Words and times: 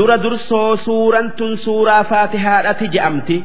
dura 0.00 0.16
dursoo 0.24 0.76
suuraan 0.84 1.28
tun 1.38 1.56
suuraa 1.64 2.04
faatihaadhati 2.10 2.86
je'amti. 2.94 3.36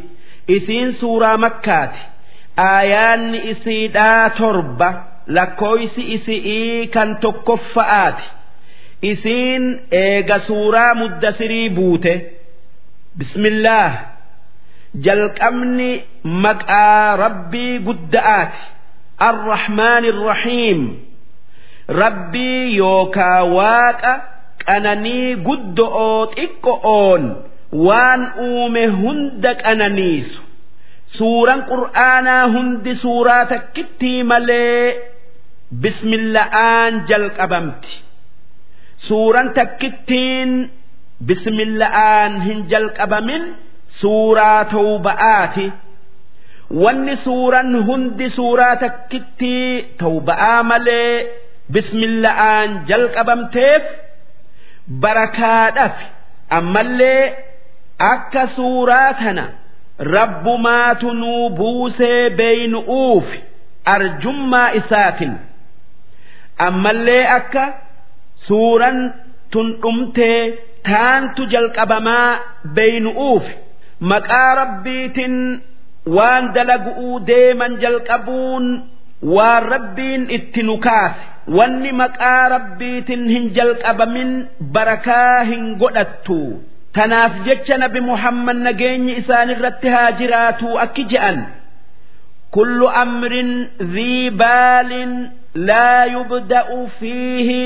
Isiin 0.55 0.93
suuraa 1.01 1.38
makkaati. 1.46 2.00
Aayaanni 2.67 3.40
isiidhaa 3.51 4.30
torba 4.40 4.90
lakkooysi 5.38 6.02
isi'ii 6.16 6.88
kan 6.96 7.10
tokkoffa'aati. 7.24 8.23
Isiin 9.12 9.64
eega 10.02 10.38
suuraa 10.48 10.94
muddasirii 11.00 11.70
buute. 11.78 12.14
Bismillaah 13.18 13.94
jalqabni 15.06 15.92
maqaa 16.46 17.18
rabbii 17.24 17.74
gudda'aati. 17.88 18.62
Arrahmaani 19.30 20.08
irrahiim 20.14 20.82
rabbii 22.02 22.78
yookaa 22.78 23.42
waaqa 23.58 24.14
qananii 24.64 25.30
guddo'oo 25.48 26.21
xiqqo'oon 26.38 27.24
waan 27.88 28.21
uume 28.48 28.84
hunda 29.02 29.52
qananiisu. 29.64 30.39
Suuraan 31.18 31.62
qur'aanaa 31.71 32.43
hundi 32.53 32.91
suuraa 33.03 33.43
takkittii 33.52 34.20
malee 34.31 34.85
bismilla'aan 35.84 36.93
jalqabamti. 37.09 37.93
Suuraan 39.07 39.49
takkittiin 39.57 40.52
bismilla'aan 41.27 42.31
hin 42.45 42.59
jalqabamin 42.71 43.43
suuraa 44.01 44.62
tawba'aati. 44.76 45.67
Wanni 46.84 47.15
suuraan 47.26 47.71
hundi 47.87 48.27
suuraa 48.37 48.76
takkittii 48.84 49.70
tawba'aa 50.01 50.63
malee 50.71 51.13
bismilla'aan 51.73 52.70
jalqabamteef 52.90 53.84
barakaadhaaf. 54.89 55.98
Ammallee 56.49 57.34
akka 57.99 58.48
suuraa 58.55 59.13
tana 59.13 59.46
rabbumaatu 59.99 61.13
nuu 61.13 61.49
buusee 61.49 62.29
beeynu'uuf 62.29 63.26
arjummaa 63.96 64.70
isaatin. 64.80 65.34
Ammallee 66.68 67.28
akka 67.38 67.64
suuraan 68.48 69.14
tun 69.52 69.68
dhumtee 69.82 70.42
taantu 70.90 71.46
jalqabamaa 71.54 72.40
beeynu'uuf 72.76 73.46
maqaa 74.12 74.56
rabbiitin 74.62 75.36
waan 76.18 76.44
dalagu'uu 76.56 77.20
deeman 77.28 77.74
jalqabuun 77.84 78.66
waan 79.36 79.64
rabbiin 79.74 80.24
itti 80.38 80.62
nu 80.64 80.78
kaase 80.78 81.24
wanni 81.48 81.92
maqaa 81.92 82.50
rabbiitin 82.50 83.30
hin 83.30 83.50
jalqabamin 83.58 84.32
barakaa 84.76 85.44
hin 85.50 85.76
godhattu. 85.82 86.40
Tanaaf 86.96 87.34
jecha 87.46 87.78
nabi 87.78 88.00
muhammad 88.02 88.58
nageenyi 88.68 89.14
isaanirratti 89.22 89.88
haa 89.96 90.12
jiraatu 90.20 90.80
akki 90.80 91.04
je'an. 91.12 91.38
Kullu 92.56 92.88
amrin 93.04 93.52
dhii 93.94 94.30
baalin 94.42 95.14
laa 95.70 96.06
yubda'u 96.16 96.88
fiihi 97.00 97.62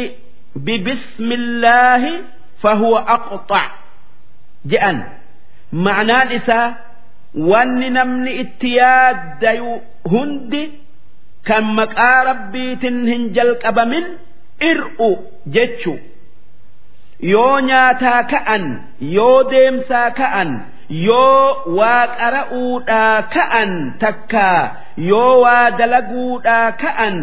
bibismillaahi 0.66 2.14
fahuwa 2.62 3.00
aqxac 3.16 3.72
je'an. 4.72 4.98
Ma'naan 5.72 6.32
isaa 6.38 6.68
wanni 7.52 7.90
namni 7.90 8.32
itti 8.44 8.70
yaaddayu 8.80 9.72
hundi 10.12 10.64
kan 11.48 11.66
maqaa 11.80 12.20
rabbiitin 12.30 12.98
hin 13.12 13.24
jalqabamin 13.38 14.06
ir'u 14.72 15.10
jechu. 15.56 15.94
Yoo 17.34 17.60
nyaataa 17.70 18.24
ka'an 18.34 18.64
yoo 19.18 19.40
deemsaa 19.52 20.10
ka'an 20.20 20.50
yoo 21.08 21.76
waa 21.78 22.06
qara'uudhaa 22.20 23.18
ka'an 23.36 23.72
takkaa 24.04 24.62
yoo 25.12 25.34
waa 25.44 25.68
dalaguudhaa 25.80 26.72
ka'an 26.84 27.16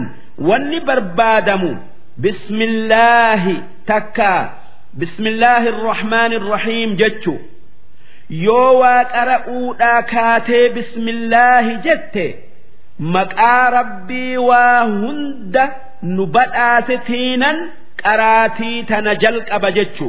wanni 0.48 0.80
barbaadamu 0.88 1.70
bismillaahi 2.24 3.56
takkaa 3.91 4.42
bismillaahi 5.00 5.68
irrahmaani 5.72 6.34
irrahiim 6.41 6.91
jechu. 7.02 7.34
Yoo 8.46 8.70
waa 8.80 9.04
qara'uudhaa 9.14 10.02
kaatee 10.12 10.64
bismillaahi 10.76 11.74
jette 11.86 12.24
maqaa 12.98 13.70
rabbii 13.70 14.36
waa 14.48 14.80
hunda 14.84 15.64
nu 16.02 16.26
badhaase 16.36 16.96
tiinan 17.08 17.56
qaraatii 18.02 18.82
tana 18.90 19.14
jalqaba 19.24 19.70
jechu 19.78 20.08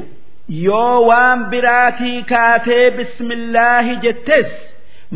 yoo 0.66 0.98
waan 1.10 1.40
biraatii 1.52 2.24
kaatee 2.32 2.86
bismillaahi 2.98 3.96
jettes 4.06 4.48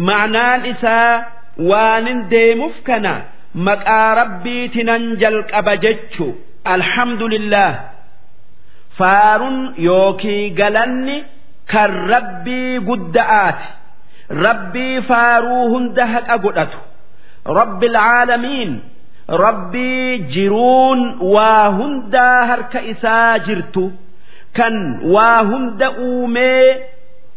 ma'naan 0.09 0.65
isaa 0.73 1.23
waanin 1.69 2.19
deemuuf 2.33 2.77
kana 2.89 3.13
maqaa 3.69 4.09
rabbiitinan 4.21 5.03
jalqaba 5.23 5.75
jechu 5.85 6.27
alhamdulillah. 6.75 7.69
Faarun 8.97 9.57
yookii 9.87 10.49
galanni 10.59 11.17
kan 11.71 11.91
rabbii 12.13 12.79
gudda'aati. 12.89 13.67
Rabbii 14.45 15.01
faaruu 15.09 15.63
hunda 15.73 16.05
haqa 16.13 16.37
godhatu 16.45 16.77
rabbi 17.45 17.87
alcaalamiin 17.87 18.81
rabbii 19.27 20.17
jiruun 20.33 21.01
waa 21.33 21.67
hundaa 21.77 22.45
harka 22.45 22.81
isaa 22.81 23.39
jirtu. 23.39 23.91
Kan 24.53 24.99
waa 25.13 25.41
hunda 25.43 25.91
uumee 25.91 26.85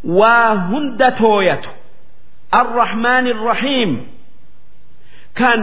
waa 0.04 0.54
hunda 0.68 1.10
tooyatu 1.12 1.68
arrahmaan 2.60 3.26
irrahiim 3.32 3.92
kan 5.40 5.62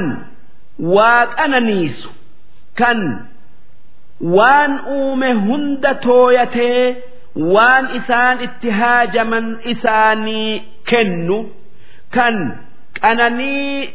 waa 0.95 1.25
qananiisu 1.35 2.09
kan 2.79 2.99
waan 4.37 4.79
uume 4.97 5.31
hunda 5.33 5.93
tooyatee 5.95 6.95
waan 7.55 7.85
isaan 7.99 8.37
itti 8.47 8.69
haajaman 8.79 9.47
isaanii 9.73 10.61
kennu. 10.89 11.39
Kan 12.15 12.35
qananii 13.01 13.89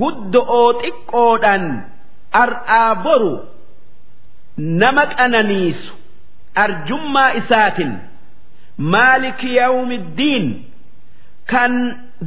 guddo'oo 0.00 0.68
xiqqoodhaan 0.82 1.64
ar'aa 2.42 2.94
boru 3.04 3.32
nama 4.82 5.04
qananiisu 5.16 5.92
arjummaa 6.64 7.30
isaatin 7.40 7.92
maaliki 8.94 9.50
yawmiddiin 9.56 10.46
kan 11.52 11.72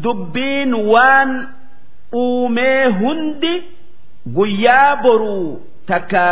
dubbiin 0.03 0.73
waan 0.93 1.31
uumee 2.23 2.85
hundi 3.01 3.53
guyyaa 4.37 4.95
boruu 5.03 5.61
takka 5.91 6.23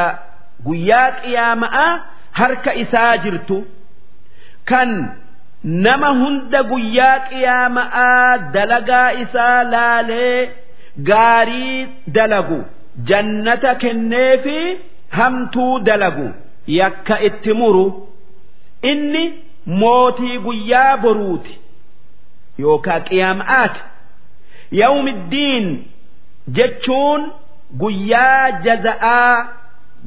guyyaa 0.66 1.10
qiyaama'aa 1.22 1.92
harka 2.40 2.72
isaa 2.84 3.18
jirtu 3.24 3.58
kan 4.72 4.90
nama 5.86 6.10
hunda 6.22 6.60
guyyaa 6.72 7.20
qiyaama'aa 7.30 8.38
dalagaa 8.58 9.10
isaa 9.24 9.64
laalee 9.74 10.40
gaarii 10.98 11.88
dalagu 12.08 12.66
jannata 13.04 13.76
kenneefi 13.76 14.78
hamtuu 15.10 15.80
dalagu 15.80 16.34
yakka 16.68 17.22
itti 17.22 17.54
muru. 17.54 18.08
Inni 18.82 19.44
mootii 19.66 20.38
guyyaa 20.40 20.98
boruuti 20.98 21.60
yookaa 22.60 23.00
qiyaama'aati 23.00 23.82
yawmiddiin 24.72 25.68
jechuun 26.58 27.32
guyyaa 27.80 28.52
jaza'aa 28.66 29.48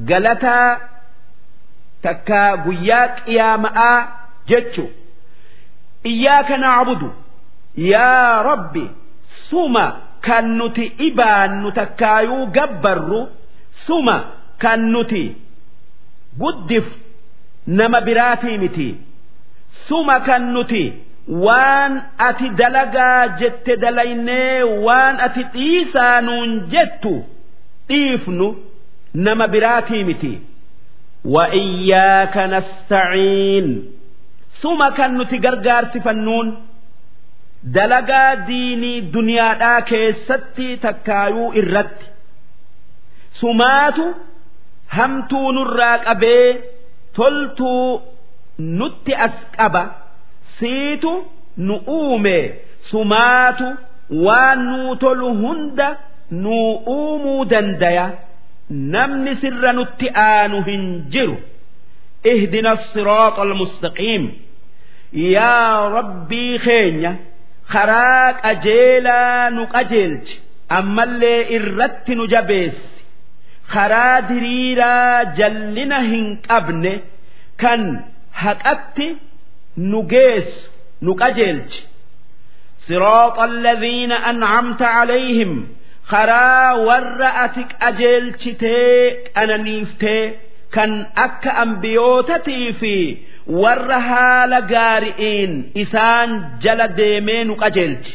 galataa 0.09 0.79
takkaa 2.01 2.57
guyyaa 2.57 3.07
qiyaama'aa 3.07 3.97
jechu. 4.49 4.85
Iyyaaka 6.11 6.57
nacbudu 6.57 7.09
yaa 7.77 8.43
rabbi 8.43 8.83
suma 9.49 9.85
kan 10.27 10.45
nuti 10.59 10.85
ibaannu 11.07 11.71
takkaayuu 11.79 12.45
gabbarru 12.57 13.21
suma 13.87 14.15
kan 14.63 14.81
nuti 14.93 15.23
guddiftu 16.41 16.99
nama 17.67 18.01
biraatii 18.07 18.57
miti. 18.57 18.89
Suma 19.87 20.19
kan 20.27 20.43
nuti 20.53 20.83
waan 21.45 21.93
ati 22.27 22.47
dalagaa 22.59 23.27
jette 23.39 23.73
dalaynee 23.83 24.63
waan 24.85 25.15
ati 25.25 25.43
dhiisaanuun 25.53 26.51
jettu 26.73 27.13
dhiifnu 27.89 28.47
nama 29.13 29.47
biraatii 29.53 30.03
miti. 30.09 30.33
Wa'iyyaaka 31.35 32.47
nastaciin. 32.53 33.67
Suma 34.61 34.91
kan 34.97 35.11
nuti 35.17 35.37
gargaarsifannuun 35.45 36.47
dalagaa 37.75 38.35
diinii 38.47 39.01
duniyaadhaa 39.13 39.81
keessatti 39.89 40.67
takkaayuu 40.85 41.51
irratti. 41.61 42.05
Sumaatu 43.39 44.05
hamtuu 44.97 45.51
nurraa 45.51 45.97
qabee 46.05 46.47
toltuu 47.15 48.01
nutti 48.57 49.13
as 49.25 49.35
qaba. 49.57 49.83
Siitu 50.59 51.11
nu 51.57 51.75
uume. 51.87 52.37
Sumaatu 52.89 53.67
waan 54.25 54.59
nuu 54.69 54.95
tolu 54.95 55.29
hunda 55.41 55.87
nuu 56.31 56.71
uumuu 56.95 57.45
dandaya. 57.49 58.07
Namni 58.69 59.35
sirra 59.41 59.73
nutti 59.73 60.07
aanu 60.25 60.57
hin 60.67 60.83
jiru. 61.11 61.37
Ihdina 62.31 62.75
siraaxa 62.91 63.41
almustaqiim 63.41 64.23
yaa 65.13 65.89
rabbii 65.95 66.59
keenya 66.65 67.11
المستقيم 67.74 67.88
يا 67.88 68.30
ربي 68.30 68.42
خينيا 68.42 68.42
خراك 68.42 68.46
أجيلا 68.46 69.48
نقجلج 69.50 70.28
أما 70.72 71.04
اللي 71.04 71.56
إردت 71.56 72.10
نجبيس 72.10 73.02
خرا 73.68 74.20
دريرا 74.20 75.22
جلنا 75.22 75.98
هنقبن 76.00 77.00
كان 77.58 78.00
هكأت 78.34 78.98
نجيس 79.78 80.70
نقجلج 81.02 81.70
صراط 82.88 83.38
الذين 83.40 84.12
أنعمت 84.12 84.82
عليهم 84.82 85.68
خرا 86.04 86.72
ورأتك 86.72 87.76
أجلتك 87.82 88.64
أنا 89.36 89.56
نيفتك 89.56 90.38
kan 90.72 91.04
akka 91.14 91.52
ambiyootatii 91.62 92.72
fi 92.80 92.96
warra 93.62 93.98
haala 94.10 94.60
gaari'iin 94.74 95.52
isaan 95.82 96.30
jala 96.64 96.88
deemee 96.98 97.44
nu 97.44 97.54
qajeelche 97.62 98.12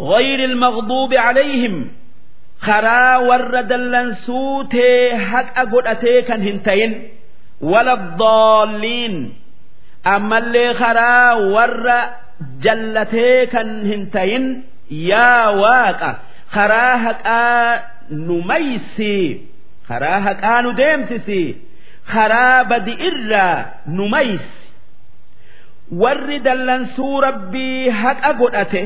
غير 0.00 0.44
المغضوب 0.44 1.14
عليهم 1.14 1.88
خرا 2.60 3.16
ور 3.16 3.60
دلنسوتي 3.60 5.16
حق 5.16 5.58
أقول 5.58 5.92
كان 6.28 6.40
هنتين 6.42 7.08
ولا 7.60 7.92
الضالين 7.92 9.34
أما 10.06 10.38
اللي 10.38 10.74
خرا 10.74 11.32
ور 11.32 11.86
جلتي 12.60 13.46
كان 13.46 13.86
هنتين 13.92 14.62
يا 14.90 15.48
واقع 15.48 16.16
خرا 16.50 16.96
حق 16.96 17.26
نميسي 18.10 19.40
karaa 19.90 20.20
haqaa 20.26 20.62
nu 20.64 20.70
deemsisi 20.80 21.42
karaa 22.13 22.63
badi 22.71 22.93
irraa 23.09 23.65
nu 23.97 24.07
maysi 24.07 24.65
warri 26.01 26.39
dallansuu 26.47 27.21
rabbii 27.27 27.89
haqa 28.01 28.33
godhate 28.41 28.83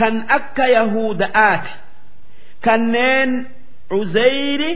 kan 0.00 0.14
akka 0.38 0.66
yahuda'aati 0.76 1.72
kanneen 2.66 3.30
cuzeyri 3.92 4.70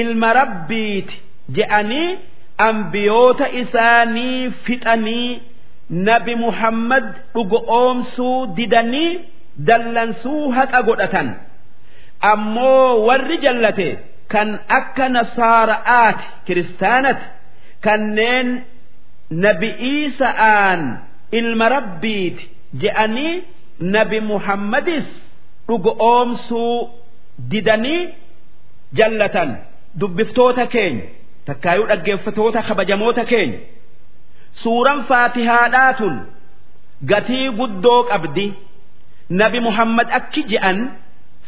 ilma 0.00 0.32
rabbiiti 0.40 1.16
je'anii 1.58 2.18
ambiyoota 2.68 3.48
isaanii 3.62 4.50
fixanii 4.64 5.40
nabi 6.08 6.34
muhammad 6.44 7.06
dhugoomsuu 7.34 8.46
didanii 8.56 9.10
dallansuu 9.70 10.50
haqa 10.58 10.82
godhatan 10.88 11.28
ammoo 12.32 13.06
warri 13.06 13.38
jallate 13.46 13.88
kan 14.32 14.48
akka 14.78 15.06
nasaara'aati 15.16 16.24
kiristaanati 16.46 17.24
kanneen 17.86 18.48
nabi 19.44 19.68
iisa'aan 19.92 20.80
ilma 21.38 21.66
rabbiiti 21.76 22.44
je'anii 22.82 23.34
nabi 23.96 24.18
muhammadis 24.30 25.08
dhugoomsuu 25.68 26.76
didanii 27.50 28.02
jallatan. 28.98 29.50
Dubbiftoota 30.00 30.64
keenya 30.74 31.04
takkaayuu 31.46 31.86
dhaggeeffatoota 31.90 32.60
kabajamoota 32.68 33.24
keenya. 33.30 33.58
Suuraan 34.62 35.00
faatihaadhaatun 35.10 36.14
gatii 37.10 37.46
guddoo 37.58 38.02
qabdi. 38.10 38.46
Nabi 39.40 39.58
muhammad 39.66 40.08
akki 40.18 40.42
je'an 40.52 40.78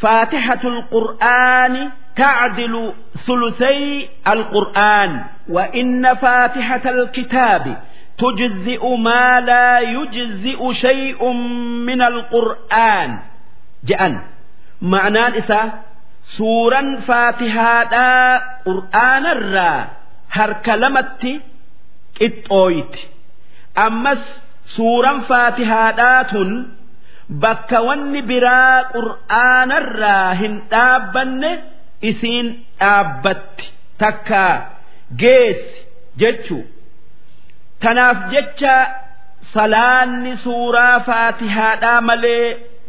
faatihatul 0.03 0.79
qur'aani 0.95 1.83
تعدل 2.16 2.94
ثلثي 3.28 4.10
القرآن 4.28 5.24
وإن 5.50 6.16
فاتحة 6.16 6.90
الكتاب 6.90 7.78
تجزئ 8.18 8.96
ما 8.96 9.40
لا 9.40 9.80
يجزئ 9.80 10.74
شيء 10.74 11.32
من 11.88 12.02
القرآن 12.02 13.20
جأن 13.84 14.20
معنى 14.82 15.28
الإساء 15.28 15.84
سورا 16.24 16.96
فاتحة 17.08 17.84
قرآن 18.66 19.26
الرا 19.26 19.88
هر 20.32 20.54
كلمت 20.54 21.42
إتويت 22.22 22.96
أمس 23.78 24.42
سورا 24.66 25.20
فاتحة 25.20 25.92
bakka 27.30 27.82
wanni 27.84 28.22
biraa 28.24 28.88
qur'aanarraa 28.96 30.34
hin 30.42 30.54
dhaabbanne 30.72 31.50
isiin 32.11 32.47
dhaabbatti 32.81 33.67
takka 34.03 34.45
geessi 35.23 35.79
jechu 36.23 36.59
tanaaf 37.83 38.19
jecha 38.35 38.75
salaanni 39.55 40.33
suuraa 40.45 40.97
faatihaadhaa 41.09 42.01
malee 42.09 42.47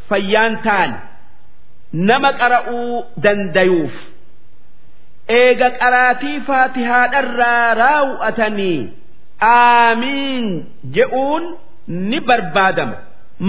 fayyaan 0.09 0.55
taane 0.65 0.97
nama 2.09 2.29
qara'uu 2.41 2.95
dandayuuf. 3.23 3.95
Eega 5.39 5.69
qaraatii 5.81 6.37
faatihaadharraa 6.47 7.73
raawwatanii 7.81 8.79
aamiin 9.49 10.45
je'uun 10.95 11.43
ni 12.09 12.19
barbaadama. 12.29 12.97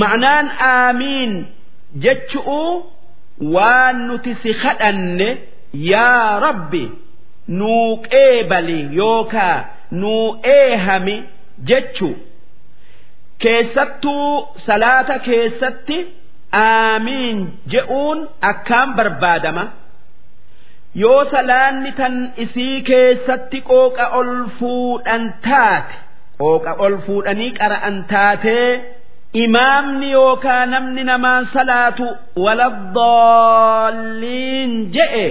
Ma'naan 0.02 0.46
aamiin 0.70 1.32
jechu'uu 2.04 2.72
waan 3.54 3.96
nuti 4.08 4.32
si 4.42 4.50
kadhanne 4.62 5.28
yaa 5.90 6.40
rabbi 6.40 6.84
nuu 7.48 7.96
qeebali 8.10 8.78
yookaa 8.96 9.56
nuu 9.90 10.26
eehami 10.56 11.16
jechu 11.70 12.10
keessattuu 13.38 14.48
salaata 14.66 15.18
keessatti 15.18 15.98
aamiin 16.52 17.38
je'uun 17.72 18.18
akkaan 18.50 18.94
barbaadama. 18.96 19.64
Yoo 21.02 21.24
salaanni 21.30 21.92
tan 21.92 22.14
isii 22.44 22.82
keessatti 22.88 23.60
qooqa 23.70 24.04
ol 24.18 24.32
fuudhan 24.58 25.24
taate. 25.46 25.94
Qooqa 26.38 26.72
ol 26.84 26.96
fuudhanii 27.06 27.50
qara'an 27.58 27.96
taatee 28.12 28.70
imaamni 29.44 30.08
yookaa 30.12 30.66
namni 30.66 31.04
namaan 31.10 31.44
salaatu 31.54 32.06
waladdaalliin 33.44 34.72
je'e 34.94 35.26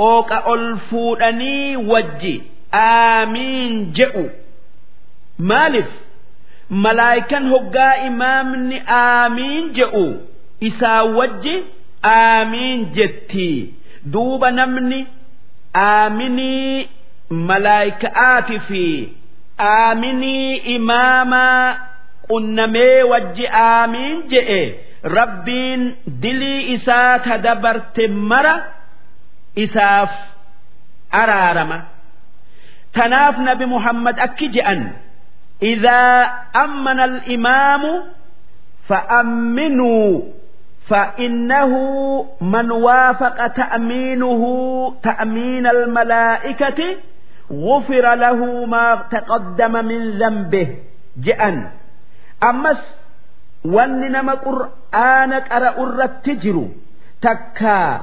qooqa 0.00 0.38
ol 0.52 0.64
fuudhanii 0.90 1.76
wajji 1.90 2.34
aamiin 2.82 3.74
je'u. 3.98 4.24
Maaliif? 5.50 5.90
Malaayikan 6.84 7.48
hoggaa 7.52 7.94
imaamni 8.06 8.78
aamiin 9.00 9.72
je'u 9.78 10.04
isaa 10.70 11.02
wajji 11.18 11.54
aamiin 12.12 12.86
jetti. 12.96 13.48
Duuba 14.12 14.50
namni 14.50 15.06
aaminii 15.74 16.88
malaayika'aati 17.48 18.58
fi 18.68 18.84
aaminii 19.70 20.54
imaamaa 20.76 21.76
qunnamee 22.28 23.02
wajji 23.12 23.46
aamiin 23.62 24.22
je'e. 24.32 24.60
Rabbiin 25.18 25.82
dilii 26.22 26.72
isaa 26.74 27.18
ta 27.26 27.38
dabarte 27.38 28.08
mara 28.08 28.54
isaaf 29.57 30.11
araarama 31.11 31.77
tanaaf 32.93 33.37
nabi 33.37 33.65
muhammad 33.65 34.19
akki 34.19 34.47
je'an 34.55 34.81
idaa 35.61 36.49
ammana 36.53 37.03
alimaamu 37.03 37.93
فأمنوا 38.89 40.21
فإنه 40.89 41.73
من 42.41 42.71
وافق 42.71 43.47
تأمينه 43.47 44.43
تأمين 45.03 45.67
الملائكة 45.67 46.79
غفر 47.51 48.15
له 48.15 48.65
ما 48.65 49.07
تقدم 49.11 49.85
من 49.85 50.11
ذنبه 50.19 50.67
جأن 51.17 51.71
أمس 52.43 52.81
وانما 53.65 54.33
قرآن 54.33 55.33
قرأ 55.33 55.83
الرتجر 55.83 56.67
تكا 57.21 58.01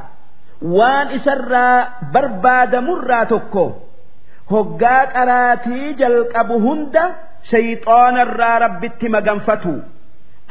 وان 0.63 1.07
إسرى 1.07 1.89
برباد 2.15 2.77
مرة 2.77 3.25
تكو 3.25 3.71
هقا 4.51 5.05
قراتي 5.05 5.93
جلقب 5.93 6.51
هند 6.53 6.97
شيطان 7.43 8.19
الرا 8.19 8.59
ربت 8.59 9.05
مغنفتو 9.05 9.77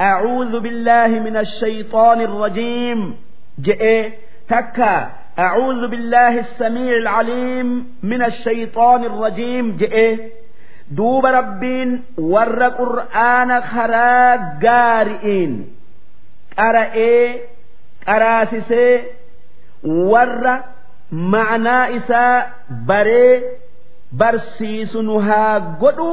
أعوذ 0.00 0.60
بالله 0.60 1.06
من 1.06 1.36
الشيطان 1.36 2.20
الرجيم 2.20 3.16
جئ 3.62 4.10
تكا 4.48 5.10
أعوذ 5.38 5.88
بالله 5.88 6.38
السميع 6.40 6.92
العليم 6.96 7.68
من 8.02 8.22
الشيطان 8.22 9.04
الرجيم 9.04 9.76
جئ 9.76 9.96
duuba 10.98 11.30
rabbiin 11.38 11.90
warra 12.32 12.68
qur'aana 12.80 13.56
karaa 13.72 14.58
gaari'iin 14.64 15.52
qara'ee 16.58 17.26
qaraasisee 18.06 18.94
warra 20.11 20.55
ma'anaa 21.33 21.85
isaa 21.99 22.35
baree 22.89 23.33
barsiisu 24.19 25.01
nu 25.07 25.19
haa 25.27 25.59
godhu 25.81 26.11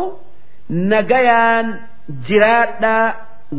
nagayaan 0.69 1.67
jiraadhaa 2.29 3.07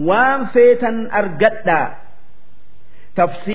waan 0.08 0.42
feetan 0.54 0.98
argadhaa. 1.20 1.88
Tafsir 3.16 3.52